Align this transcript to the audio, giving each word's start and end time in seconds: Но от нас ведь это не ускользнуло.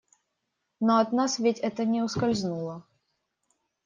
Но 0.79 0.97
от 0.97 1.11
нас 1.13 1.37
ведь 1.37 1.59
это 1.59 1.85
не 1.85 2.01
ускользнуло. 2.01 2.87